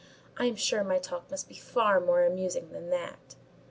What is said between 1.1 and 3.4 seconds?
must be far more amusing than that."